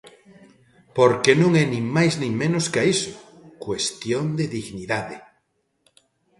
[0.97, 3.13] Porque non é nin máis nin menos ca iso:
[3.65, 5.17] cuestión de dignidade.